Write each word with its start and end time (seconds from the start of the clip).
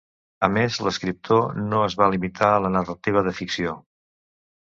A 0.45 0.47
més, 0.53 0.77
l'escriptor 0.85 1.51
no 1.73 1.83
es 1.89 1.97
va 2.01 2.07
limitar 2.15 2.49
a 2.55 2.63
la 2.67 2.71
narrativa 2.79 3.23
de 3.27 3.35
ficció. 3.43 3.75